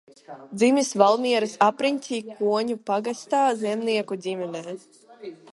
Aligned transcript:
Dzimis 0.61 0.89
Valmieras 1.01 1.53
apriņķī, 1.65 2.19
Ķoņu 2.39 2.79
pagastā 2.89 3.45
zemnieku 3.63 4.23
ģimenē. 4.27 4.79